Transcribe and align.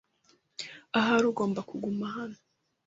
Ahari 0.97 1.25
ugomba 1.31 1.59
kuguma 1.69 2.05
hano. 2.15 2.39